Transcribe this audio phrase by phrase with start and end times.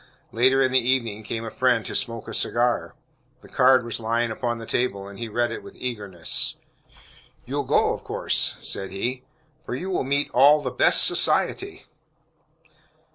[0.31, 2.95] Later in the evening, came a friend to smoke a cigar.
[3.41, 6.55] The card was lying upon the table, and he read it with eagerness.
[7.45, 9.21] "You'll go, of course," said he,
[9.63, 11.85] "for you will meet all the 'best society.'"